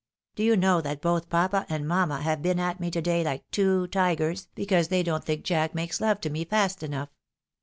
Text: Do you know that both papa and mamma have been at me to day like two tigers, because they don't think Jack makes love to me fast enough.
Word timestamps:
Do 0.33 0.41
you 0.41 0.57
know 0.57 0.81
that 0.81 0.99
both 0.99 1.29
papa 1.29 1.63
and 1.69 1.87
mamma 1.87 2.21
have 2.23 2.41
been 2.41 2.59
at 2.59 2.79
me 2.79 2.89
to 2.89 3.03
day 3.03 3.23
like 3.23 3.43
two 3.51 3.85
tigers, 3.89 4.47
because 4.55 4.87
they 4.87 5.03
don't 5.03 5.23
think 5.23 5.43
Jack 5.43 5.75
makes 5.75 6.01
love 6.01 6.19
to 6.21 6.31
me 6.31 6.43
fast 6.43 6.81
enough. 6.81 7.09